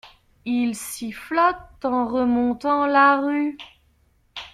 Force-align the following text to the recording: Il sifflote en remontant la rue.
Il 0.45 0.73
sifflote 0.75 1.85
en 1.85 2.07
remontant 2.07 2.87
la 2.87 3.21
rue. 3.21 3.55